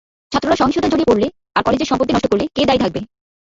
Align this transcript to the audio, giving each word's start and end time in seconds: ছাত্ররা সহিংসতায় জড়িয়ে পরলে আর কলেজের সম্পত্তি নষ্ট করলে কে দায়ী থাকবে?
ছাত্ররা 0.31 0.59
সহিংসতায় 0.59 0.91
জড়িয়ে 0.91 1.09
পরলে 1.09 1.27
আর 1.55 1.61
কলেজের 1.63 1.89
সম্পত্তি 1.89 2.13
নষ্ট 2.13 2.27
করলে 2.29 2.45
কে 2.55 2.63
দায়ী 2.67 2.81
থাকবে? 2.83 2.99